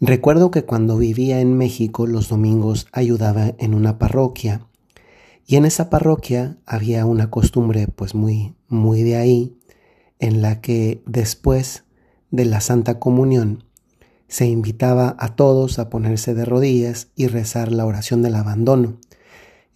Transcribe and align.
Recuerdo 0.00 0.50
que 0.50 0.64
cuando 0.64 0.98
vivía 0.98 1.40
en 1.40 1.56
México 1.56 2.06
los 2.06 2.28
domingos 2.28 2.86
ayudaba 2.92 3.54
en 3.58 3.72
una 3.72 3.98
parroquia 3.98 4.66
y 5.46 5.56
en 5.56 5.64
esa 5.64 5.88
parroquia 5.88 6.58
había 6.66 7.06
una 7.06 7.30
costumbre 7.30 7.88
pues 7.88 8.14
muy 8.14 8.54
muy 8.68 9.02
de 9.02 9.16
ahí 9.16 9.56
en 10.18 10.42
la 10.42 10.60
que 10.60 11.02
después 11.06 11.84
de 12.30 12.44
la 12.44 12.60
Santa 12.60 12.98
Comunión 12.98 13.64
se 14.28 14.46
invitaba 14.46 15.16
a 15.18 15.34
todos 15.34 15.78
a 15.78 15.88
ponerse 15.88 16.34
de 16.34 16.44
rodillas 16.44 17.08
y 17.16 17.28
rezar 17.28 17.72
la 17.72 17.86
oración 17.86 18.22
del 18.22 18.34
abandono. 18.34 18.98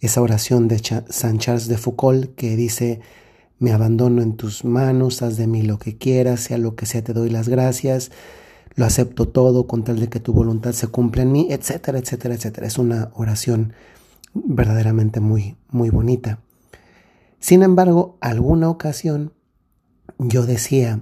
Esa 0.01 0.21
oración 0.21 0.67
de 0.67 0.81
San 1.09 1.39
Charles 1.39 1.67
de 1.67 1.77
Foucault 1.77 2.35
que 2.35 2.55
dice 2.55 2.99
me 3.57 3.71
abandono 3.71 4.21
en 4.21 4.35
tus 4.35 4.65
manos, 4.65 5.21
haz 5.21 5.37
de 5.37 5.47
mí 5.47 5.61
lo 5.61 5.77
que 5.77 5.97
quieras, 5.97 6.41
sea 6.41 6.57
lo 6.57 6.75
que 6.75 6.87
sea, 6.87 7.03
te 7.03 7.13
doy 7.13 7.29
las 7.29 7.47
gracias, 7.47 8.11
lo 8.75 8.85
acepto 8.85 9.27
todo 9.27 9.67
con 9.67 9.83
tal 9.83 9.99
de 9.99 10.09
que 10.09 10.19
tu 10.19 10.33
voluntad 10.33 10.71
se 10.71 10.87
cumpla 10.87 11.23
en 11.23 11.31
mí, 11.31 11.47
etcétera, 11.49 11.99
etcétera, 11.99 12.35
etcétera. 12.35 12.67
Es 12.67 12.77
una 12.77 13.11
oración 13.13 13.73
verdaderamente 14.33 15.19
muy, 15.19 15.57
muy 15.69 15.89
bonita. 15.89 16.39
Sin 17.39 17.63
embargo, 17.63 18.17
alguna 18.21 18.69
ocasión 18.69 19.33
yo 20.19 20.45
decía 20.45 21.01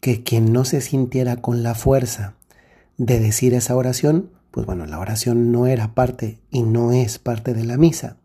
que 0.00 0.22
quien 0.22 0.52
no 0.52 0.64
se 0.64 0.80
sintiera 0.80 1.36
con 1.36 1.62
la 1.62 1.74
fuerza 1.74 2.34
de 2.96 3.20
decir 3.20 3.54
esa 3.54 3.76
oración, 3.76 4.30
pues 4.50 4.66
bueno, 4.66 4.84
la 4.86 4.98
oración 4.98 5.52
no 5.52 5.66
era 5.66 5.94
parte 5.94 6.40
y 6.50 6.62
no 6.62 6.92
es 6.92 7.18
parte 7.18 7.54
de 7.54 7.64
la 7.64 7.76
misa. 7.76 8.16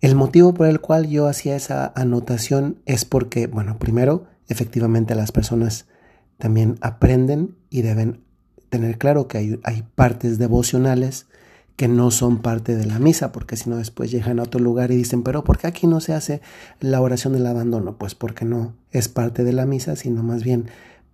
El 0.00 0.14
motivo 0.14 0.52
por 0.52 0.66
el 0.66 0.80
cual 0.80 1.08
yo 1.08 1.26
hacía 1.26 1.56
esa 1.56 1.92
anotación 1.96 2.78
es 2.84 3.04
porque, 3.04 3.46
bueno, 3.46 3.78
primero, 3.78 4.26
efectivamente 4.46 5.14
las 5.14 5.32
personas 5.32 5.86
también 6.38 6.76
aprenden 6.80 7.56
y 7.70 7.82
deben 7.82 8.24
tener 8.68 8.98
claro 8.98 9.28
que 9.28 9.38
hay, 9.38 9.60
hay 9.64 9.84
partes 9.94 10.38
devocionales 10.38 11.26
que 11.76 11.88
no 11.88 12.10
son 12.10 12.38
parte 12.38 12.74
de 12.74 12.86
la 12.86 12.98
misa, 12.98 13.32
porque 13.32 13.56
si 13.56 13.68
no 13.68 13.76
después 13.76 14.10
llegan 14.10 14.38
a 14.38 14.44
otro 14.44 14.60
lugar 14.60 14.90
y 14.90 14.96
dicen, 14.96 15.22
pero 15.22 15.44
¿por 15.44 15.58
qué 15.58 15.66
aquí 15.66 15.86
no 15.86 16.00
se 16.00 16.14
hace 16.14 16.40
la 16.80 17.00
oración 17.02 17.34
del 17.34 17.46
abandono? 17.46 17.98
Pues 17.98 18.14
porque 18.14 18.46
no 18.46 18.74
es 18.90 19.08
parte 19.08 19.44
de 19.44 19.52
la 19.52 19.66
misa, 19.66 19.94
sino 19.94 20.22
más 20.22 20.42
bien 20.42 20.70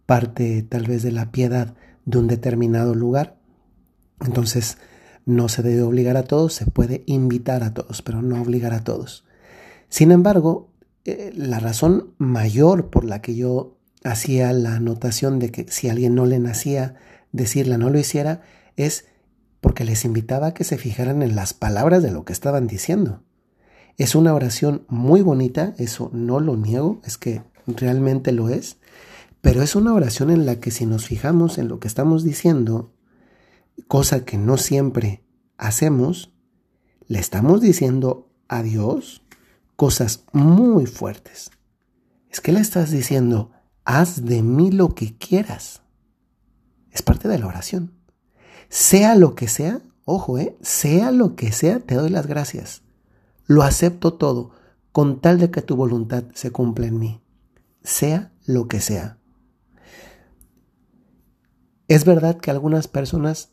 parte 0.07 0.63
tal 0.63 0.87
vez 0.87 1.03
de 1.03 1.11
la 1.11 1.33
piedad 1.33 1.75
de 2.05 2.19
un 2.19 2.29
determinado 2.29 2.95
lugar. 2.95 3.37
Entonces, 4.21 4.79
no 5.27 5.49
se 5.49 5.63
debe 5.63 5.83
obligar 5.83 6.17
a 6.17 6.25
todos, 6.25 6.55
se 6.55 6.67
puede 6.67 7.03
invitar 7.07 7.65
a 7.65 7.75
todos, 7.75 8.03
pero 8.03 8.23
no 8.23 8.41
obligar 8.41 8.73
a 8.73 8.85
todos. 8.85 9.25
Sin 9.89 10.13
embargo, 10.13 10.71
eh, 11.05 11.33
la 11.35 11.59
razón 11.59 12.15
mayor 12.19 12.89
por 12.89 13.05
la 13.05 13.21
que 13.21 13.35
yo 13.35 13.79
hacía 14.05 14.53
la 14.53 14.77
anotación 14.77 15.39
de 15.39 15.51
que 15.51 15.67
si 15.69 15.89
alguien 15.89 16.15
no 16.15 16.27
le 16.27 16.39
nacía 16.39 16.97
decirla 17.33 17.79
no 17.79 17.91
lo 17.91 17.99
hiciera 17.99 18.43
es 18.77 19.07
porque 19.61 19.85
les 19.85 20.05
invitaba 20.05 20.49
a 20.49 20.55
que 20.55 20.65
se 20.65 20.77
fijaran 20.77 21.23
en 21.23 21.37
las 21.37 21.55
palabras 21.55 22.03
de 22.03 22.11
lo 22.11 22.25
que 22.25 22.33
estaban 22.33 22.67
diciendo. 22.67 23.23
Es 23.97 24.15
una 24.15 24.35
oración 24.35 24.85
muy 24.89 25.23
bonita, 25.23 25.75
eso 25.79 26.11
no 26.13 26.41
lo 26.41 26.57
niego, 26.57 27.01
es 27.05 27.17
que 27.17 27.43
realmente 27.67 28.33
lo 28.33 28.49
es, 28.49 28.79
pero 29.41 29.63
es 29.63 29.77
una 29.77 29.95
oración 29.95 30.31
en 30.31 30.47
la 30.47 30.59
que 30.59 30.71
si 30.71 30.87
nos 30.87 31.07
fijamos 31.07 31.59
en 31.59 31.69
lo 31.69 31.79
que 31.79 31.89
estamos 31.89 32.25
diciendo, 32.25 32.93
cosa 33.87 34.25
que 34.25 34.37
no 34.37 34.57
siempre 34.57 35.23
hacemos, 35.59 36.33
le 37.07 37.19
estamos 37.19 37.61
diciendo 37.61 38.31
a 38.49 38.63
Dios 38.63 39.23
cosas 39.77 40.25
muy 40.33 40.87
fuertes. 40.87 41.51
Es 42.31 42.41
que 42.41 42.53
le 42.53 42.61
estás 42.61 42.91
diciendo, 42.91 43.53
haz 43.85 44.25
de 44.25 44.43
mí 44.43 44.71
lo 44.71 44.95
que 44.95 45.17
quieras. 45.17 45.83
Es 46.91 47.03
parte 47.03 47.29
de 47.29 47.39
la 47.39 47.47
oración. 47.47 47.93
Sea 48.69 49.15
lo 49.15 49.35
que 49.35 49.49
sea, 49.49 49.83
ojo, 50.05 50.39
eh, 50.39 50.57
sea 50.63 51.11
lo 51.11 51.37
que 51.37 51.53
sea, 51.53 51.81
te 51.81 51.95
doy 51.95 52.11
las 52.11 52.27
gracias. 52.27 52.83
Lo 53.47 53.63
acepto 53.63 54.15
todo, 54.15 54.51
con 54.93 55.21
tal 55.21 55.39
de 55.39 55.51
que 55.51 55.63
tu 55.63 55.77
voluntad 55.77 56.25
se 56.35 56.51
cumpla 56.51 56.87
en 56.87 56.99
mí. 56.99 57.21
Sea 57.83 58.33
lo 58.47 58.69
que 58.69 58.81
sea. 58.81 59.19
Es 61.89 62.05
verdad 62.05 62.39
que 62.39 62.51
algunas 62.51 62.89
personas, 62.89 63.51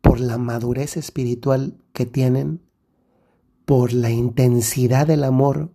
por 0.00 0.20
la 0.20 0.38
madurez 0.38 0.96
espiritual 0.96 1.78
que 1.92 2.06
tienen, 2.06 2.60
por 3.64 3.92
la 3.92 4.10
intensidad 4.10 5.06
del 5.06 5.24
amor 5.24 5.72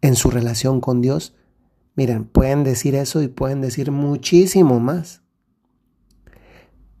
en 0.00 0.14
su 0.14 0.30
relación 0.30 0.80
con 0.80 1.00
Dios, 1.00 1.34
miren, 1.98 2.26
pueden 2.26 2.62
decir 2.62 2.94
eso 2.94 3.22
y 3.22 3.26
pueden 3.26 3.60
decir 3.60 3.90
muchísimo 3.90 4.78
más. 4.78 5.20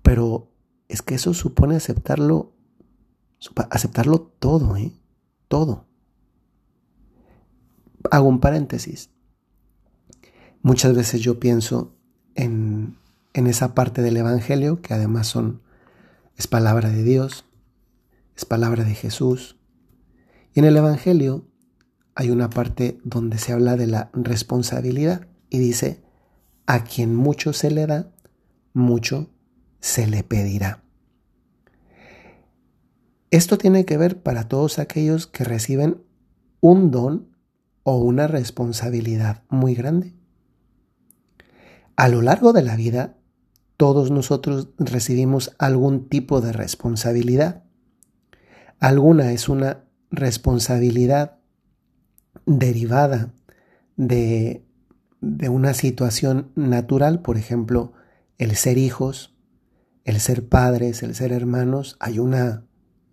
Pero 0.02 0.50
es 0.88 1.02
que 1.02 1.14
eso 1.14 1.34
supone 1.34 1.76
aceptarlo, 1.76 2.52
aceptarlo 3.70 4.22
todo, 4.22 4.76
¿eh? 4.76 4.90
Todo. 5.46 5.86
Hago 8.10 8.26
un 8.26 8.40
paréntesis. 8.40 9.10
Muchas 10.62 10.96
veces 10.96 11.20
yo 11.20 11.38
pienso 11.38 11.94
en, 12.34 12.98
en 13.34 13.46
esa 13.46 13.76
parte 13.76 14.02
del 14.02 14.16
Evangelio, 14.16 14.82
que 14.82 14.94
además 14.94 15.28
son, 15.28 15.62
es 16.36 16.48
palabra 16.48 16.90
de 16.90 17.04
Dios, 17.04 17.44
es 18.36 18.44
palabra 18.44 18.82
de 18.82 18.96
Jesús. 18.96 19.60
Y 20.54 20.58
en 20.58 20.64
el 20.64 20.76
Evangelio 20.76 21.47
hay 22.18 22.30
una 22.30 22.50
parte 22.50 22.98
donde 23.04 23.38
se 23.38 23.52
habla 23.52 23.76
de 23.76 23.86
la 23.86 24.10
responsabilidad 24.12 25.28
y 25.50 25.60
dice, 25.60 26.02
a 26.66 26.82
quien 26.82 27.14
mucho 27.14 27.52
se 27.52 27.70
le 27.70 27.86
da, 27.86 28.10
mucho 28.72 29.30
se 29.78 30.08
le 30.08 30.24
pedirá. 30.24 30.82
Esto 33.30 33.56
tiene 33.56 33.84
que 33.84 33.96
ver 33.96 34.20
para 34.20 34.48
todos 34.48 34.80
aquellos 34.80 35.28
que 35.28 35.44
reciben 35.44 36.02
un 36.58 36.90
don 36.90 37.36
o 37.84 37.98
una 37.98 38.26
responsabilidad 38.26 39.44
muy 39.48 39.76
grande. 39.76 40.12
A 41.94 42.08
lo 42.08 42.20
largo 42.20 42.52
de 42.52 42.62
la 42.62 42.74
vida, 42.74 43.16
todos 43.76 44.10
nosotros 44.10 44.70
recibimos 44.76 45.54
algún 45.60 46.08
tipo 46.08 46.40
de 46.40 46.50
responsabilidad. 46.50 47.62
Alguna 48.80 49.30
es 49.30 49.48
una 49.48 49.84
responsabilidad 50.10 51.37
derivada 52.48 53.34
de, 53.96 54.64
de 55.20 55.48
una 55.48 55.74
situación 55.74 56.50
natural, 56.56 57.20
por 57.20 57.36
ejemplo, 57.36 57.92
el 58.38 58.56
ser 58.56 58.78
hijos, 58.78 59.36
el 60.04 60.20
ser 60.20 60.48
padres, 60.48 61.02
el 61.02 61.14
ser 61.14 61.32
hermanos, 61.32 61.96
hay 62.00 62.18
una, 62.18 62.64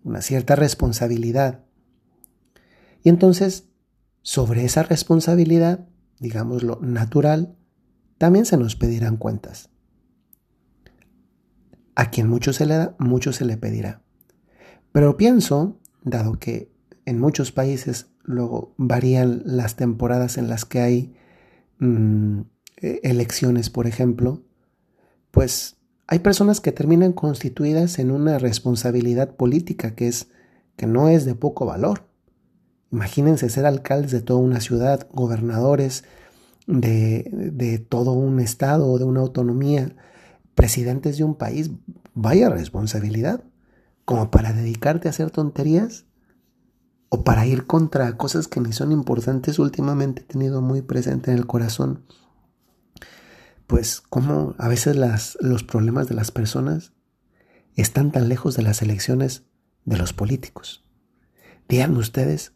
una 0.04 0.22
cierta 0.22 0.56
responsabilidad. 0.56 1.64
Y 3.02 3.10
entonces, 3.10 3.68
sobre 4.22 4.64
esa 4.64 4.82
responsabilidad, 4.82 5.86
digámoslo, 6.18 6.78
natural, 6.80 7.56
también 8.18 8.46
se 8.46 8.56
nos 8.56 8.74
pedirán 8.74 9.18
cuentas. 9.18 9.68
A 11.94 12.10
quien 12.10 12.28
mucho 12.28 12.52
se 12.52 12.66
le 12.66 12.74
da, 12.76 12.96
mucho 12.98 13.32
se 13.32 13.44
le 13.44 13.56
pedirá. 13.56 14.02
Pero 14.92 15.16
pienso, 15.16 15.78
dado 16.02 16.38
que 16.38 16.72
en 17.04 17.18
muchos 17.20 17.52
países 17.52 18.08
luego 18.26 18.74
varían 18.76 19.42
las 19.44 19.76
temporadas 19.76 20.36
en 20.36 20.48
las 20.48 20.64
que 20.64 20.80
hay 20.80 21.14
mm, 21.78 22.40
e-, 22.78 23.00
elecciones, 23.04 23.70
por 23.70 23.86
ejemplo, 23.86 24.42
pues 25.30 25.76
hay 26.06 26.18
personas 26.18 26.60
que 26.60 26.72
terminan 26.72 27.12
constituidas 27.12 27.98
en 27.98 28.10
una 28.10 28.38
responsabilidad 28.38 29.34
política 29.36 29.94
que 29.94 30.08
es 30.08 30.28
que 30.76 30.86
no 30.86 31.08
es 31.08 31.24
de 31.24 31.34
poco 31.34 31.64
valor. 31.64 32.04
Imagínense 32.92 33.48
ser 33.48 33.66
alcaldes 33.66 34.12
de 34.12 34.20
toda 34.20 34.40
una 34.40 34.60
ciudad, 34.60 35.08
gobernadores 35.12 36.04
de, 36.66 37.28
de 37.32 37.78
todo 37.78 38.12
un 38.12 38.40
estado 38.40 38.86
o 38.88 38.98
de 38.98 39.04
una 39.04 39.20
autonomía, 39.20 39.96
presidentes 40.54 41.16
de 41.18 41.24
un 41.24 41.34
país. 41.34 41.70
Vaya 42.14 42.48
responsabilidad. 42.50 43.42
Como 44.04 44.30
para 44.30 44.52
dedicarte 44.52 45.08
a 45.08 45.10
hacer 45.10 45.30
tonterías 45.30 46.05
o 47.16 47.24
para 47.24 47.46
ir 47.46 47.66
contra 47.66 48.16
cosas 48.16 48.48
que 48.48 48.60
ni 48.60 48.72
son 48.72 48.92
importantes, 48.92 49.58
últimamente 49.58 50.22
he 50.22 50.24
tenido 50.24 50.60
muy 50.60 50.82
presente 50.82 51.30
en 51.30 51.38
el 51.38 51.46
corazón 51.46 52.04
pues 53.66 54.00
cómo 54.00 54.54
a 54.58 54.68
veces 54.68 54.96
las, 54.96 55.36
los 55.40 55.64
problemas 55.64 56.08
de 56.08 56.14
las 56.14 56.30
personas 56.30 56.92
están 57.74 58.12
tan 58.12 58.28
lejos 58.28 58.56
de 58.56 58.62
las 58.62 58.80
elecciones 58.82 59.44
de 59.84 59.96
los 59.96 60.12
políticos. 60.12 60.84
Díganme 61.68 61.98
ustedes, 61.98 62.52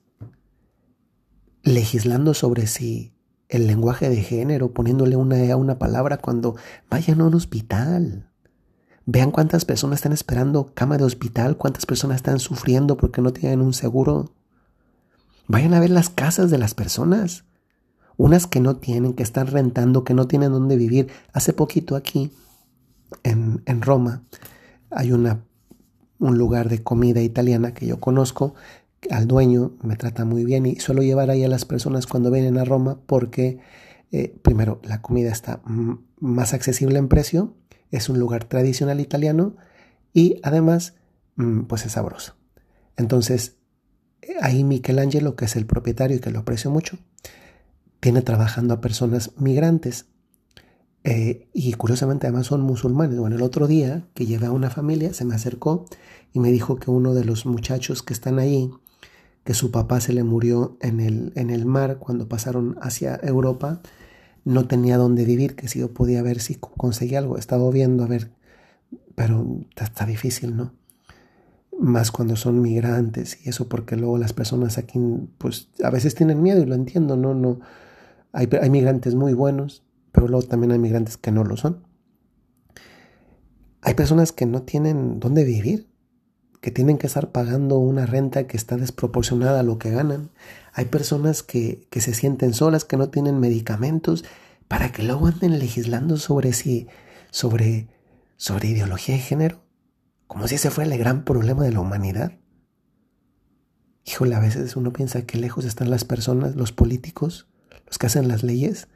legislando 1.63 2.33
sobre 2.35 2.67
si 2.67 3.13
el 3.49 3.67
lenguaje 3.67 4.09
de 4.09 4.23
género, 4.23 4.73
poniéndole 4.73 5.17
una 5.17 5.39
E 5.39 5.51
a 5.51 5.57
una 5.57 5.79
palabra 5.79 6.19
cuando 6.19 6.55
vayan 6.89 7.21
a 7.21 7.27
un 7.27 7.35
hospital. 7.35 8.31
Vean 9.07 9.33
cuántas 9.33 9.65
personas 9.65 9.99
están 9.99 10.13
esperando 10.13 10.73
cama 10.75 10.97
de 10.97 11.05
hospital, 11.05 11.57
cuántas 11.57 11.85
personas 11.87 12.17
están 12.17 12.39
sufriendo 12.39 12.97
porque 12.97 13.21
no 13.21 13.33
tienen 13.33 13.61
un 13.61 13.75
seguro. 13.75 14.33
Vayan 15.51 15.75
a 15.75 15.81
ver 15.81 15.91
las 15.91 16.11
casas 16.11 16.53
de 16.53 16.59
las 16.59 16.75
personas 16.75 17.43
unas 18.17 18.47
que 18.47 18.61
no 18.61 18.77
tienen, 18.77 19.15
que 19.15 19.25
están 19.25 19.49
rentando, 19.49 20.05
que 20.05 20.15
no 20.15 20.29
tienen 20.29 20.53
dónde 20.53 20.77
vivir. 20.77 21.09
Hace 21.33 21.53
poquito 21.53 21.97
aquí 21.97 22.31
en, 23.25 23.61
en 23.67 23.83
Roma 23.83 24.23
hay 24.93 25.11
una, 25.11 25.43
un 26.21 26.39
lugar 26.39 26.69
de 26.69 26.85
comida 26.85 27.21
italiana 27.21 27.75
que 27.75 27.85
yo 27.85 27.99
conozco. 27.99 28.55
Al 29.11 29.27
dueño 29.27 29.73
me 29.83 29.97
trata 29.97 30.25
muy 30.25 30.45
bien 30.45 30.67
y 30.67 30.77
suelo 30.77 31.03
llevar 31.03 31.31
ahí 31.31 31.43
a 31.43 31.49
las 31.49 31.65
personas 31.65 32.07
cuando 32.07 32.31
vienen 32.31 32.57
a 32.57 32.65
Roma 32.65 33.01
porque, 33.07 33.59
eh, 34.13 34.39
primero, 34.43 34.81
la 34.85 35.03
comida 35.03 35.33
está 35.33 35.63
más 36.21 36.55
accesible 36.55 36.97
en 37.01 37.09
precio, 37.09 37.57
es 37.91 38.09
un 38.09 38.21
lugar 38.21 38.45
tradicional 38.45 39.01
italiano 39.01 39.57
y 40.13 40.37
además, 40.45 40.95
mm, 41.35 41.63
pues 41.63 41.87
es 41.87 41.93
sabroso. 41.93 42.37
Entonces, 42.97 43.57
ahí 44.41 44.65
Michelangelo, 44.65 45.37
que 45.37 45.45
es 45.47 45.57
el 45.57 45.67
propietario 45.67 46.17
y 46.17 46.21
que 46.21 46.31
lo 46.31 46.41
aprecio 46.41 46.71
mucho, 46.71 46.99
tiene 48.01 48.23
trabajando 48.23 48.75
a 48.75 48.81
personas 48.81 49.33
migrantes. 49.39 50.07
Eh, 51.03 51.49
y 51.55 51.73
curiosamente 51.75 52.27
además 52.27 52.47
son 52.47 52.61
musulmanes. 52.61 53.19
Bueno, 53.19 53.37
el 53.37 53.43
otro 53.43 53.67
día 53.67 54.07
que 54.15 54.27
llevé 54.27 54.47
a 54.47 54.53
una 54.53 54.71
familia, 54.71 55.15
se 55.15 55.25
me 55.25 55.35
acercó 55.35 55.87
y 56.33 56.41
me 56.41 56.51
dijo 56.53 56.77
que 56.77 56.91
uno 56.91 57.15
de 57.15 57.25
los 57.25 57.47
muchachos 57.47 58.03
que 58.03 58.13
están 58.13 58.39
ahí, 58.39 58.71
que 59.45 59.55
su 59.55 59.71
papá 59.71 60.01
se 60.01 60.13
le 60.13 60.25
murió 60.25 60.77
en 60.81 61.01
el, 61.01 61.33
en 61.37 61.51
el 61.51 61.65
mar 61.65 61.99
cuando 61.99 62.29
pasaron 62.29 62.77
hacia 62.83 63.19
Europa, 63.23 63.81
no 64.45 64.67
tenía 64.67 64.97
dónde 64.97 65.25
vivir, 65.25 65.57
que 65.57 65.69
si 65.69 65.79
yo 65.81 65.93
podía 65.93 66.23
ver 66.23 66.41
si 66.41 66.55
conseguía 66.55 67.19
algo. 67.19 67.37
He 67.37 67.41
estado 67.41 67.71
viendo 67.71 68.05
a 68.05 68.07
ver, 68.07 68.31
pero 69.15 69.61
está 69.77 70.07
difícil, 70.07 70.57
¿no? 70.57 70.80
Más 71.81 72.11
cuando 72.11 72.37
son 72.37 72.61
migrantes 72.61 73.39
y 73.45 73.49
eso, 73.49 73.69
porque 73.69 73.97
luego 73.97 74.19
las 74.19 74.33
personas 74.33 74.77
aquí, 74.77 74.99
pues 75.39 75.71
a 75.83 75.91
veces 75.91 76.15
tienen 76.15 76.43
miedo 76.43 76.63
y 76.63 76.67
lo 76.67 76.75
entiendo, 76.75 77.17
¿no? 77.17 77.35
no 77.35 77.61
hay, 78.33 78.49
hay 78.61 78.71
migrantes 78.71 79.15
muy 79.15 79.33
buenos, 79.33 79.83
pero 80.13 80.29
luego 80.29 80.47
también 80.47 80.73
hay 80.73 80.79
migrantes 80.79 81.17
que 81.17 81.33
no 81.33 81.43
lo 81.43 81.57
son. 81.57 81.85
Hay 83.83 83.95
personas 83.95 84.33
que 84.33 84.45
no 84.45 84.63
tienen 84.63 85.21
dónde 85.21 85.45
vivir, 85.45 85.89
que 86.61 86.71
tienen 86.71 86.99
que 86.99 87.07
estar 87.07 87.33
pagando 87.33 87.79
una 87.79 88.05
renta 88.05 88.47
que 88.47 88.57
está 88.57 88.77
desproporcionada 88.77 89.61
a 89.61 89.63
lo 89.63 89.79
que 89.79 89.91
ganan. 89.91 90.31
Hay 90.75 90.85
personas 90.85 91.43
que, 91.43 91.87
que 91.89 92.03
se 92.03 92.13
sienten 92.13 92.53
solas, 92.53 92.85
que 92.85 92.99
no 92.99 93.09
tienen 93.09 93.41
medicamentos, 93.41 94.25
para 94.69 94.93
que 94.93 95.03
luego 95.03 95.27
anden 95.27 95.59
legislando 95.59 96.19
sobre 96.19 96.53
si, 96.53 96.87
sobre, 97.31 97.89
sobre 98.37 98.69
ideología 98.69 99.15
de 99.15 99.21
género, 99.21 99.63
como 100.31 100.47
si 100.47 100.55
ese 100.55 100.71
fuera 100.71 100.95
el 100.95 100.97
gran 100.97 101.25
problema 101.25 101.65
de 101.65 101.73
la 101.73 101.81
humanidad. 101.81 102.39
Híjole, 104.07 104.37
a 104.37 104.39
veces 104.39 104.77
uno 104.77 104.93
piensa 104.93 105.23
que 105.23 105.39
lejos 105.39 105.65
están 105.65 105.91
las 105.91 106.05
personas, 106.05 106.55
los 106.55 106.71
políticos, 106.71 107.49
los 107.85 107.99
que 107.99 108.07
hacen 108.07 108.29
las 108.29 108.45
leyes, 108.45 108.87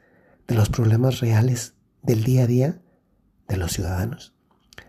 de 0.47 0.55
los 0.55 0.69
problemas 0.69 1.19
reales 1.19 1.73
del 2.03 2.23
día 2.23 2.43
a 2.43 2.47
día 2.47 2.81
de 3.49 3.57
los 3.57 3.73
ciudadanos. 3.73 4.33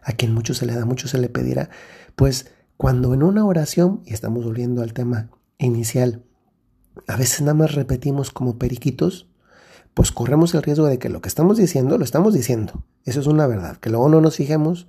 A 0.04 0.12
quien 0.12 0.32
mucho 0.32 0.54
se 0.54 0.66
le 0.66 0.76
da, 0.76 0.84
mucho 0.84 1.08
se 1.08 1.18
le 1.18 1.28
pedirá. 1.28 1.68
Pues 2.14 2.52
cuando 2.76 3.12
en 3.12 3.24
una 3.24 3.44
oración, 3.44 4.02
y 4.06 4.14
estamos 4.14 4.44
volviendo 4.44 4.82
al 4.82 4.92
tema 4.92 5.30
inicial, 5.58 6.22
a 7.08 7.16
veces 7.16 7.40
nada 7.40 7.54
más 7.54 7.74
repetimos 7.74 8.30
como 8.30 8.56
periquitos, 8.56 9.28
pues 9.94 10.12
corremos 10.12 10.54
el 10.54 10.62
riesgo 10.62 10.86
de 10.86 11.00
que 11.00 11.08
lo 11.08 11.20
que 11.20 11.28
estamos 11.28 11.56
diciendo, 11.56 11.98
lo 11.98 12.04
estamos 12.04 12.34
diciendo. 12.34 12.84
Eso 13.02 13.18
es 13.18 13.26
una 13.26 13.48
verdad. 13.48 13.78
Que 13.78 13.90
luego 13.90 14.08
no 14.08 14.20
nos 14.20 14.36
fijemos, 14.36 14.86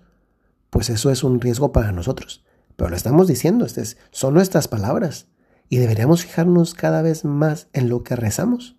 pues 0.69 0.90
eso 0.90 1.10
es 1.12 1.24
un 1.24 1.40
riesgo 1.40 1.72
para 1.72 1.92
nosotros. 1.92 2.44
Pero 2.75 2.90
lo 2.90 2.96
estamos 2.96 3.28
diciendo, 3.28 3.66
este 3.66 3.84
son 4.12 4.34
nuestras 4.34 4.68
palabras. 4.68 5.28
Y 5.69 5.78
deberíamos 5.78 6.24
fijarnos 6.24 6.74
cada 6.74 7.02
vez 7.02 7.25
más 7.25 7.68
en 7.74 7.90
lo 7.90 8.04
que 8.04 8.16
rezamos. 8.16 8.78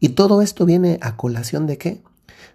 Y 0.00 0.10
todo 0.10 0.42
esto 0.42 0.66
viene 0.66 0.98
a 1.00 1.16
colación 1.16 1.66
de 1.66 1.78
qué? 1.78 2.02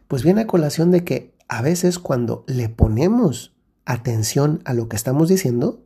Pues 0.08 0.24
viene 0.24 0.42
a 0.42 0.48
colación 0.48 0.92
de 0.92 1.04
que 1.04 1.34
a 1.48 1.62
veces 1.62 1.98
cuando 1.98 2.44
le 2.48 2.70
ponemos 2.70 3.54
atención 3.86 4.62
a 4.66 4.74
lo 4.74 4.90
que 4.90 4.96
estamos 4.96 5.30
diciendo, 5.30 5.84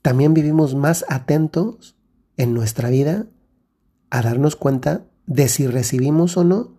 también 0.00 0.34
vivimos 0.34 0.74
más 0.74 1.04
atentos 1.08 1.96
en 2.36 2.54
nuestra 2.54 2.88
vida 2.88 3.26
a 4.10 4.22
darnos 4.22 4.56
cuenta 4.56 5.04
de 5.26 5.48
si 5.48 5.66
recibimos 5.66 6.36
o 6.36 6.44
no 6.44 6.74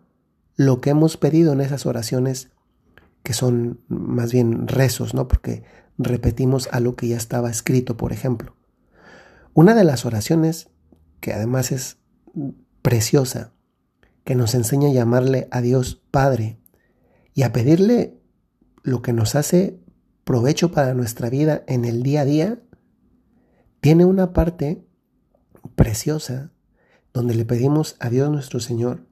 lo 0.56 0.81
que 0.81 0.92
hemos 0.92 1.18
pedido 1.18 1.54
en 1.54 1.62
esas 1.62 1.86
oraciones 1.86 2.50
que 3.23 3.33
son 3.33 3.81
más 3.87 4.31
bien 4.31 4.67
rezos, 4.67 5.13
¿no? 5.13 5.27
Porque 5.27 5.63
repetimos 5.97 6.69
a 6.71 6.79
lo 6.79 6.95
que 6.95 7.07
ya 7.07 7.17
estaba 7.17 7.49
escrito, 7.49 7.97
por 7.97 8.11
ejemplo. 8.11 8.55
Una 9.53 9.75
de 9.75 9.83
las 9.83 10.05
oraciones 10.05 10.69
que 11.19 11.33
además 11.33 11.71
es 11.71 11.97
preciosa 12.81 13.53
que 14.23 14.35
nos 14.35 14.55
enseña 14.55 14.89
a 14.89 14.93
llamarle 14.93 15.47
a 15.51 15.61
Dios 15.61 16.01
Padre 16.11 16.59
y 17.33 17.43
a 17.43 17.53
pedirle 17.53 18.19
lo 18.83 19.01
que 19.01 19.13
nos 19.13 19.35
hace 19.35 19.79
provecho 20.23 20.71
para 20.71 20.93
nuestra 20.93 21.29
vida 21.29 21.63
en 21.67 21.85
el 21.85 22.03
día 22.03 22.21
a 22.21 22.25
día, 22.25 22.59
tiene 23.81 24.05
una 24.05 24.33
parte 24.33 24.85
preciosa 25.75 26.51
donde 27.13 27.35
le 27.35 27.45
pedimos 27.45 27.95
a 27.99 28.09
Dios 28.09 28.29
nuestro 28.29 28.59
Señor, 28.59 29.05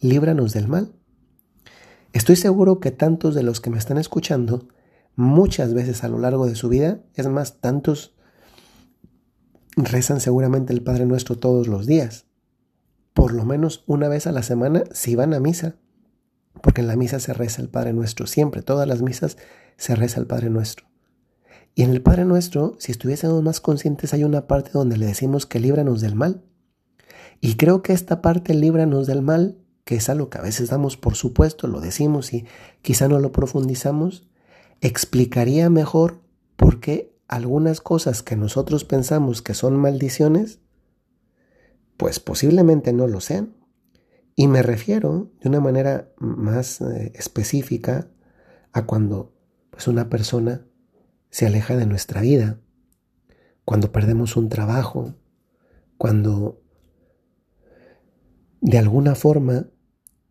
líbranos 0.00 0.52
del 0.52 0.68
mal. 0.68 0.94
Estoy 2.12 2.36
seguro 2.36 2.80
que 2.80 2.90
tantos 2.90 3.34
de 3.34 3.42
los 3.42 3.60
que 3.60 3.70
me 3.70 3.78
están 3.78 3.98
escuchando, 3.98 4.68
muchas 5.16 5.74
veces 5.74 6.04
a 6.04 6.08
lo 6.08 6.18
largo 6.18 6.46
de 6.46 6.54
su 6.54 6.68
vida, 6.68 7.00
es 7.14 7.28
más, 7.28 7.60
tantos 7.60 8.14
rezan 9.76 10.20
seguramente 10.20 10.72
el 10.72 10.82
Padre 10.82 11.06
Nuestro 11.06 11.38
todos 11.38 11.68
los 11.68 11.86
días 11.86 12.26
por 13.20 13.32
lo 13.32 13.44
menos 13.44 13.84
una 13.86 14.08
vez 14.08 14.26
a 14.26 14.32
la 14.32 14.42
semana 14.42 14.84
si 14.92 15.14
van 15.14 15.34
a 15.34 15.40
misa, 15.40 15.76
porque 16.62 16.80
en 16.80 16.86
la 16.86 16.96
misa 16.96 17.20
se 17.20 17.32
reza 17.32 17.62
el 17.62 17.68
Padre 17.68 17.92
Nuestro, 17.92 18.26
siempre, 18.26 18.62
todas 18.62 18.86
las 18.86 19.02
misas 19.02 19.36
se 19.76 19.94
reza 19.94 20.20
el 20.20 20.26
Padre 20.26 20.50
Nuestro. 20.50 20.86
Y 21.74 21.82
en 21.82 21.90
el 21.90 22.02
Padre 22.02 22.24
Nuestro, 22.24 22.76
si 22.78 22.92
estuviésemos 22.92 23.42
más 23.42 23.60
conscientes, 23.60 24.12
hay 24.12 24.24
una 24.24 24.46
parte 24.46 24.70
donde 24.72 24.96
le 24.96 25.06
decimos 25.06 25.46
que 25.46 25.60
líbranos 25.60 26.00
del 26.00 26.14
mal. 26.14 26.42
Y 27.40 27.56
creo 27.56 27.82
que 27.82 27.92
esta 27.92 28.20
parte, 28.20 28.54
líbranos 28.54 29.06
del 29.06 29.22
mal, 29.22 29.58
que 29.90 29.96
es 29.96 30.08
algo 30.08 30.30
que 30.30 30.38
a 30.38 30.42
veces 30.42 30.70
damos 30.70 30.96
por 30.96 31.16
supuesto, 31.16 31.66
lo 31.66 31.80
decimos 31.80 32.32
y 32.32 32.46
quizá 32.80 33.08
no 33.08 33.18
lo 33.18 33.32
profundizamos, 33.32 34.28
explicaría 34.80 35.68
mejor 35.68 36.20
por 36.54 36.78
qué 36.78 37.12
algunas 37.26 37.80
cosas 37.80 38.22
que 38.22 38.36
nosotros 38.36 38.84
pensamos 38.84 39.42
que 39.42 39.52
son 39.52 39.76
maldiciones, 39.76 40.60
pues 41.96 42.20
posiblemente 42.20 42.92
no 42.92 43.08
lo 43.08 43.20
sean. 43.20 43.56
Y 44.36 44.46
me 44.46 44.62
refiero 44.62 45.32
de 45.40 45.48
una 45.48 45.58
manera 45.58 46.12
más 46.18 46.80
eh, 46.82 47.10
específica 47.16 48.12
a 48.70 48.86
cuando 48.86 49.34
pues, 49.72 49.88
una 49.88 50.08
persona 50.08 50.68
se 51.30 51.48
aleja 51.48 51.74
de 51.74 51.86
nuestra 51.86 52.20
vida, 52.20 52.60
cuando 53.64 53.90
perdemos 53.90 54.36
un 54.36 54.50
trabajo, 54.50 55.16
cuando 55.98 56.62
de 58.60 58.78
alguna 58.78 59.16
forma 59.16 59.66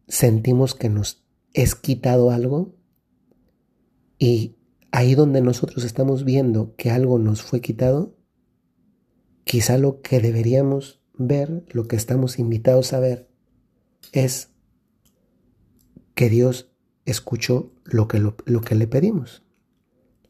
sentimos 0.09 0.75
que 0.75 0.89
nos 0.89 1.23
es 1.53 1.75
quitado 1.75 2.31
algo 2.31 2.75
y 4.17 4.57
ahí 4.91 5.15
donde 5.15 5.41
nosotros 5.41 5.85
estamos 5.85 6.25
viendo 6.25 6.75
que 6.75 6.91
algo 6.91 7.19
nos 7.19 7.41
fue 7.41 7.61
quitado, 7.61 8.17
quizá 9.45 9.77
lo 9.77 10.01
que 10.01 10.19
deberíamos 10.19 11.01
ver, 11.13 11.63
lo 11.69 11.87
que 11.87 11.95
estamos 11.95 12.39
invitados 12.39 12.91
a 12.91 12.99
ver, 12.99 13.29
es 14.11 14.49
que 16.15 16.29
Dios 16.29 16.71
escuchó 17.05 17.71
lo 17.85 18.07
que, 18.07 18.19
lo, 18.19 18.61
que 18.61 18.75
le 18.75 18.87
pedimos. 18.87 19.43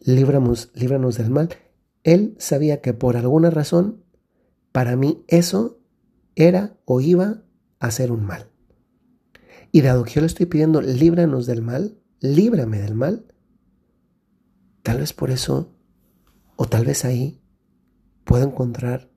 Líbranos, 0.01 0.71
líbranos 0.75 1.17
del 1.17 1.31
mal. 1.31 1.49
Él 2.03 2.35
sabía 2.37 2.81
que 2.81 2.93
por 2.93 3.17
alguna 3.17 3.49
razón, 3.49 4.03
para 4.71 4.95
mí 4.95 5.23
eso 5.27 5.79
era 6.35 6.77
o 6.85 7.01
iba 7.01 7.43
a 7.79 7.91
ser 7.91 8.11
un 8.11 8.25
mal. 8.25 8.49
Y 9.71 9.81
dado 9.81 10.03
que 10.03 10.13
yo 10.13 10.21
le 10.21 10.27
estoy 10.27 10.45
pidiendo, 10.45 10.81
líbranos 10.81 11.45
del 11.45 11.61
mal, 11.61 11.99
líbrame 12.19 12.79
del 12.79 12.95
mal, 12.95 13.33
tal 14.81 14.99
vez 14.99 15.13
por 15.13 15.29
eso, 15.29 15.75
o 16.55 16.65
tal 16.65 16.85
vez 16.85 17.05
ahí, 17.05 17.41
puedo 18.23 18.43
encontrar 18.43 19.11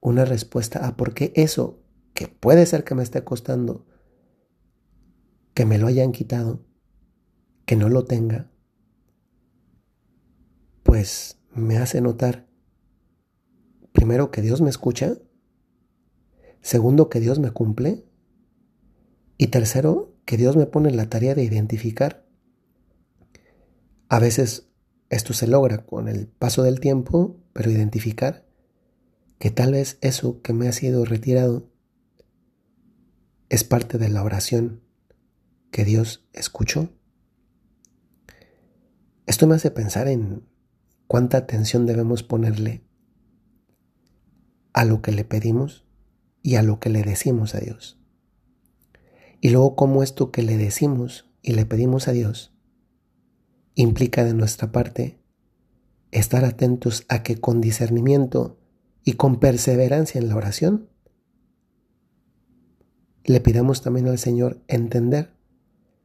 una 0.00 0.24
respuesta 0.24 0.86
a 0.86 0.96
por 0.96 1.14
qué 1.14 1.32
eso, 1.36 1.82
que 2.14 2.28
puede 2.28 2.66
ser 2.66 2.84
que 2.84 2.94
me 2.94 3.02
esté 3.02 3.22
costando, 3.24 3.86
que 5.54 5.64
me 5.64 5.78
lo 5.78 5.86
hayan 5.86 6.12
quitado, 6.12 6.66
que 7.64 7.76
no 7.76 7.88
lo 7.88 8.04
tenga, 8.04 8.50
pues 10.82 11.38
me 11.54 11.78
hace 11.78 12.00
notar, 12.00 12.48
primero, 13.92 14.30
que 14.30 14.42
Dios 14.42 14.60
me 14.60 14.70
escucha, 14.70 15.16
segundo, 16.60 17.08
que 17.08 17.20
Dios 17.20 17.38
me 17.38 17.50
cumple, 17.50 18.04
y 19.38 19.48
tercero, 19.48 20.14
que 20.24 20.36
Dios 20.36 20.56
me 20.56 20.66
pone 20.66 20.90
la 20.90 21.08
tarea 21.08 21.34
de 21.34 21.44
identificar. 21.44 22.26
A 24.08 24.18
veces 24.18 24.68
esto 25.08 25.32
se 25.32 25.46
logra 25.46 25.84
con 25.84 26.08
el 26.08 26.26
paso 26.26 26.62
del 26.62 26.80
tiempo, 26.80 27.36
pero 27.52 27.70
identificar 27.70 28.46
que 29.38 29.50
tal 29.50 29.72
vez 29.72 29.98
eso 30.00 30.40
que 30.42 30.52
me 30.52 30.68
ha 30.68 30.72
sido 30.72 31.04
retirado 31.04 31.70
es 33.48 33.64
parte 33.64 33.98
de 33.98 34.08
la 34.08 34.22
oración 34.22 34.82
que 35.70 35.84
Dios 35.84 36.26
escuchó. 36.32 36.90
Esto 39.26 39.46
me 39.46 39.56
hace 39.56 39.70
pensar 39.70 40.08
en 40.08 40.46
cuánta 41.06 41.38
atención 41.38 41.86
debemos 41.86 42.22
ponerle 42.22 42.82
a 44.72 44.84
lo 44.84 45.02
que 45.02 45.12
le 45.12 45.24
pedimos 45.24 45.84
y 46.42 46.56
a 46.56 46.62
lo 46.62 46.80
que 46.80 46.90
le 46.90 47.02
decimos 47.02 47.54
a 47.54 47.60
Dios. 47.60 47.98
Y 49.40 49.50
luego 49.50 49.76
cómo 49.76 50.02
esto 50.02 50.30
que 50.30 50.42
le 50.42 50.56
decimos 50.56 51.30
y 51.42 51.52
le 51.52 51.66
pedimos 51.66 52.08
a 52.08 52.12
Dios 52.12 52.52
implica 53.74 54.24
de 54.24 54.34
nuestra 54.34 54.72
parte 54.72 55.18
estar 56.10 56.44
atentos 56.44 57.04
a 57.08 57.22
que 57.22 57.38
con 57.38 57.60
discernimiento 57.60 58.58
y 59.04 59.12
con 59.12 59.38
perseverancia 59.38 60.20
en 60.20 60.28
la 60.28 60.36
oración 60.36 60.88
le 63.24 63.40
pidamos 63.40 63.82
también 63.82 64.08
al 64.08 64.18
Señor 64.18 64.62
entender 64.68 65.34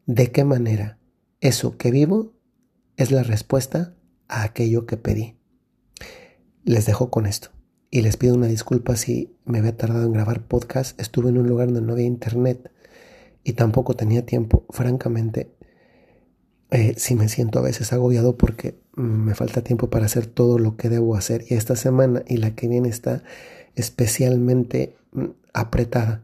de 0.06 0.32
qué 0.32 0.44
manera 0.44 1.00
eso 1.40 1.78
que 1.78 1.92
vivo 1.92 2.34
es 2.98 3.12
la 3.12 3.24
respuesta 3.24 3.96
a 4.28 4.44
aquello 4.44 4.86
que 4.86 4.98
pedí. 4.98 5.38
Les 6.64 6.86
dejo 6.86 7.10
con 7.10 7.26
esto 7.26 7.50
y 7.90 8.02
les 8.02 8.18
pido 8.18 8.36
una 8.36 8.48
disculpa 8.48 8.96
si 8.96 9.36
me 9.46 9.60
había 9.60 9.78
tardado 9.78 10.06
en 10.06 10.14
grabar 10.14 10.48
podcast. 10.48 11.00
Estuve 11.00 11.30
en 11.30 11.38
un 11.38 11.48
lugar 11.48 11.68
donde 11.68 11.82
no 11.82 11.94
había 11.94 12.06
internet 12.06 12.72
y 13.44 13.54
tampoco 13.54 13.96
tenía 13.96 14.26
tiempo. 14.26 14.66
Francamente, 14.70 15.52
eh, 16.72 16.94
sí 16.98 17.16
me 17.16 17.30
siento 17.30 17.60
a 17.60 17.64
veces 17.64 17.92
agobiado 17.94 18.38
porque 18.38 18.80
me 18.96 19.36
falta 19.36 19.64
tiempo 19.64 19.90
para 19.90 20.06
hacer 20.06 20.26
todo 20.26 20.60
lo 20.60 20.78
que 20.78 20.90
debo 20.90 21.16
hacer 21.16 21.46
y 21.50 21.56
esta 21.56 21.76
semana 21.76 22.24
y 22.28 22.38
la 22.38 22.56
que 22.56 22.68
viene 22.68 22.90
está 22.90 23.24
especialmente 23.76 24.96
mm, 25.12 25.26
apretada. 25.54 26.24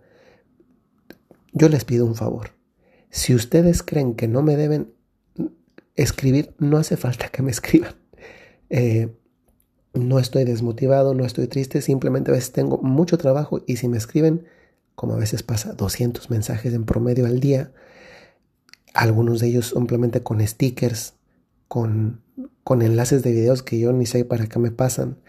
Yo 1.53 1.69
les 1.69 1.85
pido 1.85 2.05
un 2.05 2.15
favor. 2.15 2.51
Si 3.09 3.33
ustedes 3.33 3.83
creen 3.83 4.15
que 4.15 4.27
no 4.27 4.41
me 4.41 4.55
deben 4.57 4.93
escribir, 5.95 6.53
no 6.59 6.77
hace 6.77 6.97
falta 6.97 7.29
que 7.29 7.41
me 7.41 7.51
escriban. 7.51 7.95
Eh, 8.69 9.09
no 9.93 10.19
estoy 10.19 10.43
desmotivado, 10.43 11.13
no 11.13 11.25
estoy 11.25 11.47
triste, 11.47 11.81
simplemente 11.81 12.31
a 12.31 12.35
veces 12.35 12.51
tengo 12.51 12.77
mucho 12.77 13.17
trabajo 13.17 13.63
y 13.65 13.77
si 13.77 13.87
me 13.87 13.97
escriben, 13.97 14.45
como 14.97 15.13
a 15.13 15.17
veces 15.17 15.43
pasa, 15.43 15.73
200 15.73 16.31
mensajes 16.31 16.73
en 16.73 16.83
promedio 16.83 17.27
al 17.27 17.39
día, 17.39 17.71
algunos 18.95 19.39
de 19.39 19.49
ellos 19.49 19.69
simplemente 19.69 20.23
con 20.23 20.45
stickers, 20.45 21.13
con, 21.67 22.23
con 22.63 22.81
enlaces 22.81 23.21
de 23.21 23.31
videos 23.31 23.61
que 23.61 23.77
yo 23.77 23.93
ni 23.93 24.07
sé 24.07 24.25
para 24.25 24.47
qué 24.47 24.57
me 24.57 24.71
pasan, 24.71 25.19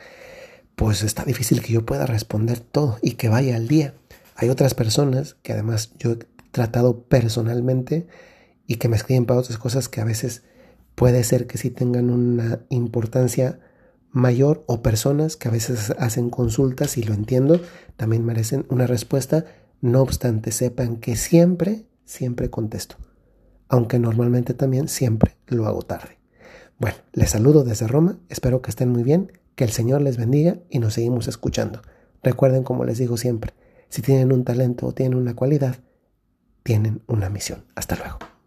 pues 0.75 1.03
está 1.03 1.23
difícil 1.27 1.61
que 1.61 1.75
yo 1.75 1.85
pueda 1.85 2.07
responder 2.07 2.61
todo 2.61 2.97
y 3.03 3.17
que 3.17 3.29
vaya 3.29 3.57
al 3.57 3.69
día. 3.69 3.93
Hay 4.37 4.49
otras 4.49 4.73
personas 4.73 5.37
que 5.43 5.53
además 5.53 5.93
yo 5.99 6.13
he 6.13 6.19
tratado 6.51 7.03
personalmente 7.03 8.07
y 8.67 8.77
que 8.77 8.89
me 8.89 8.97
escriben 8.97 9.27
para 9.27 9.41
otras 9.41 9.59
cosas 9.59 9.91
que 9.91 10.01
a 10.01 10.05
veces 10.07 10.45
puede 10.95 11.23
ser 11.25 11.47
que 11.47 11.59
sí 11.59 11.69
tengan 11.69 12.09
una 12.09 12.61
importancia 12.71 13.61
mayor 14.11 14.65
o 14.67 14.83
personas 14.83 15.37
que 15.37 15.49
a 15.49 15.51
veces 15.51 15.93
hacen 15.99 16.31
consultas 16.31 16.97
y 16.99 17.03
lo 17.03 17.15
entiendo, 17.15 17.61
también 17.97 18.25
merecen 18.25 18.67
una 18.69 18.87
respuesta. 18.87 19.45
No 19.81 20.03
obstante, 20.03 20.51
sepan 20.51 20.97
que 20.97 21.17
siempre, 21.17 21.87
siempre 22.05 22.51
contesto, 22.51 22.97
aunque 23.69 23.99
normalmente 23.99 24.55
también 24.55 24.89
siempre 24.89 25.37
lo 25.47 25.67
hago 25.67 25.83
tarde. 25.83 26.19
Bueno, 26.79 26.97
les 27.13 27.31
saludo 27.31 27.65
desde 27.65 27.89
Roma, 27.89 28.19
espero 28.29 28.63
que 28.63 28.71
estén 28.71 28.91
muy 28.91 29.03
bien, 29.03 29.33
que 29.57 29.65
el 29.65 29.71
Señor 29.71 30.03
les 30.03 30.17
bendiga 30.17 30.59
y 30.71 30.79
nos 30.79 30.95
seguimos 30.95 31.27
escuchando. 31.27 31.83
Recuerden, 32.23 32.63
como 32.63 32.85
les 32.85 32.99
digo 32.99 33.17
siempre, 33.17 33.53
si 33.89 34.03
tienen 34.03 34.33
un 34.33 34.45
talento 34.45 34.87
o 34.87 34.93
tienen 34.93 35.19
una 35.19 35.35
cualidad, 35.35 35.77
tienen 36.63 37.03
una 37.07 37.31
misión. 37.31 37.65
Hasta 37.75 37.97
luego. 37.97 38.38